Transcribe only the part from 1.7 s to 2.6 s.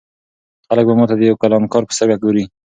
په سترګه ګوري.